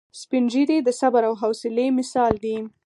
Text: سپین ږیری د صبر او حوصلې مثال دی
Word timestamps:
سپین 0.21 0.43
ږیری 0.51 0.77
د 0.83 0.89
صبر 0.99 1.21
او 1.29 1.33
حوصلې 1.41 1.87
مثال 1.99 2.33
دی 2.43 2.57